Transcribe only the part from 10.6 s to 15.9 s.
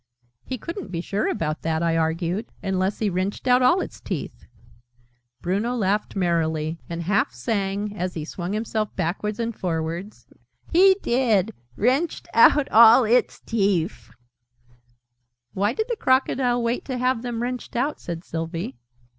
"He did wrenched out all its teef!" "Why did